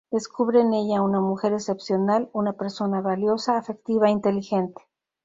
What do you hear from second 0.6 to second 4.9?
en ella a una mujer excepcional, una persona valiosa, afectiva e inteligente.